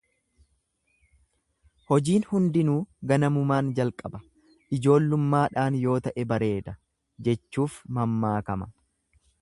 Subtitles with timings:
[1.91, 2.77] Hojiin hunduu
[3.11, 4.23] ganamumaan, jalqaba,
[4.79, 6.75] ijoollummaadhaan yoo ta'e bareeda
[7.29, 8.75] jechuuf mammaakama.